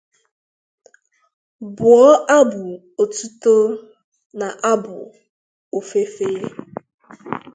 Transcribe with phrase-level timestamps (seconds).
[1.75, 2.07] bụọ
[2.37, 2.63] abụ
[3.01, 3.55] otuto
[4.39, 4.95] na abụ
[5.77, 6.29] ofufe